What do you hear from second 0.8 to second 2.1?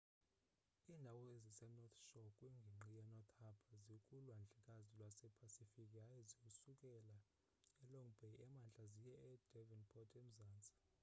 iindawo ezise-north